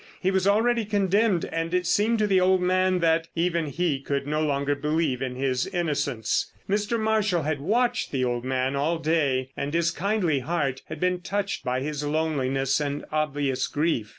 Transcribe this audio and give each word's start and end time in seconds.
He 0.19 0.31
was 0.31 0.47
already 0.47 0.83
condemned, 0.83 1.45
and 1.45 1.75
it 1.75 1.85
seemed 1.85 2.17
to 2.17 2.25
the 2.25 2.41
old 2.41 2.59
man 2.59 3.01
that 3.01 3.27
even 3.35 3.67
he 3.67 3.99
could 4.01 4.25
no 4.25 4.41
longer 4.43 4.73
believe 4.73 5.21
in 5.21 5.35
his 5.35 5.67
innocence. 5.67 6.51
Mr. 6.67 6.99
Marshall 6.99 7.43
had 7.43 7.61
watched 7.61 8.11
the 8.11 8.25
old 8.25 8.43
man 8.43 8.75
all 8.75 8.97
day, 8.97 9.51
and 9.55 9.75
his 9.75 9.91
kindly 9.91 10.39
heart 10.39 10.81
had 10.87 10.99
been 10.99 11.21
touched 11.21 11.63
by 11.63 11.81
his 11.81 12.03
loneliness 12.03 12.79
and 12.79 13.05
obvious 13.11 13.67
grief. 13.67 14.09